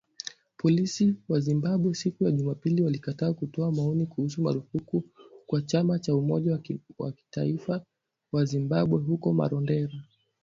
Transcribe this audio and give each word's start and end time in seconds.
Polisi 0.61 1.15
wa 1.29 1.39
Zimbabwe, 1.39 1.93
siku 1.93 2.23
ya 2.23 2.31
Jumapili 2.31 2.81
walikataa 2.81 3.33
kutoa 3.33 3.71
maoni 3.71 4.05
kuhusu 4.05 4.41
marufuku 4.41 5.03
kwa 5.47 5.61
chama 5.61 5.99
cha 5.99 6.15
umoja 6.15 6.59
wa 6.97 7.11
kitaifa 7.11 7.85
wa 8.31 8.45
Zimbabwe 8.45 8.99
huko 8.99 9.33
Marondera. 9.33 9.93